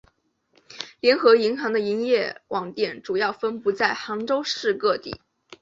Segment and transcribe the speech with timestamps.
[0.99, 5.21] 联合银行的营业网点主要分布在杭州市各地。